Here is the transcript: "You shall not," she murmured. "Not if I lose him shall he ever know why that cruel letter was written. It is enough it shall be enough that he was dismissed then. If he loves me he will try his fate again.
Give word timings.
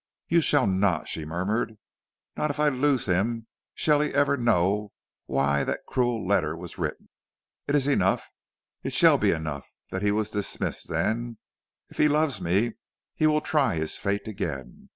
"You 0.29 0.41
shall 0.41 0.65
not," 0.65 1.07
she 1.07 1.25
murmured. 1.25 1.77
"Not 2.35 2.49
if 2.49 2.59
I 2.59 2.69
lose 2.69 3.05
him 3.05 3.45
shall 3.75 4.01
he 4.01 4.09
ever 4.15 4.35
know 4.35 4.93
why 5.27 5.63
that 5.63 5.85
cruel 5.87 6.25
letter 6.25 6.57
was 6.57 6.79
written. 6.79 7.09
It 7.67 7.75
is 7.75 7.85
enough 7.87 8.31
it 8.81 8.93
shall 8.93 9.19
be 9.19 9.29
enough 9.29 9.69
that 9.91 10.01
he 10.01 10.11
was 10.11 10.31
dismissed 10.31 10.89
then. 10.89 11.37
If 11.91 11.99
he 11.99 12.07
loves 12.07 12.41
me 12.41 12.73
he 13.13 13.27
will 13.27 13.41
try 13.41 13.75
his 13.75 13.95
fate 13.95 14.27
again. 14.27 14.89